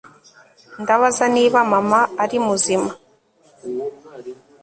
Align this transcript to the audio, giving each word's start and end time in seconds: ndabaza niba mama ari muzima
ndabaza 0.81 1.25
niba 1.35 1.59
mama 1.73 1.99
ari 2.23 2.37
muzima 2.45 2.91